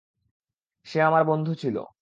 সে 0.83 1.01
আমার 1.01 1.23
বন্ধু 1.23 1.53
ছিল। 1.55 1.83